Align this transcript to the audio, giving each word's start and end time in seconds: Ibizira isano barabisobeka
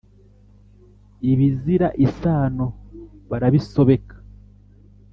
Ibizira 1.31 1.87
isano 2.05 2.65
barabisobeka 3.29 4.15